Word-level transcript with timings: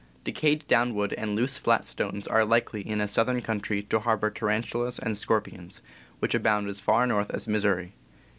Decayed 0.23 0.67
down 0.67 0.95
wood 0.95 1.13
and 1.13 1.35
loose, 1.35 1.59
flat 1.59 1.85
stones 1.85 2.25
are 2.25 2.43
likely, 2.43 2.81
in 2.81 2.99
a 2.99 3.07
southern 3.07 3.39
country, 3.43 3.83
to 3.83 3.99
harbor 3.99 4.31
tarantulas 4.31 4.97
and 4.97 5.15
scorpions, 5.15 5.79
which 6.17 6.33
abound 6.33 6.67
as 6.67 6.79
far 6.79 7.05
north 7.05 7.29
as 7.29 7.47
Missouri. 7.47 7.93